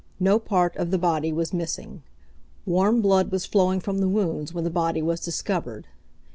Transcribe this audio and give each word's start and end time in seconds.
No 0.19 0.39
part 0.39 0.75
of 0.77 0.89
the 0.89 0.97
body 0.97 1.31
was 1.31 1.53
missing. 1.53 2.01
Warm 2.65 3.03
blood 3.03 3.31
was 3.31 3.45
flowing 3.45 3.79
from 3.79 3.99
the 3.99 4.09
wounds 4.09 4.51
when 4.51 4.63
the 4.63 4.71
body 4.71 5.03
was 5.03 5.19
discovered. 5.19 5.85